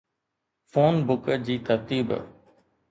phone 0.71 0.93
book 1.07 1.25
جي 1.45 1.55
ترتيب 1.69 2.07